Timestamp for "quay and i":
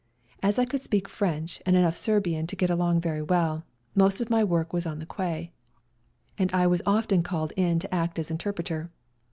5.05-6.65